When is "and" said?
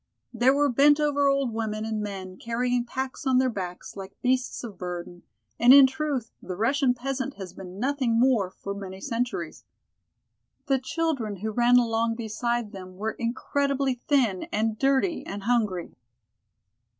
1.85-2.01, 5.59-5.71, 14.51-14.79, 15.23-15.43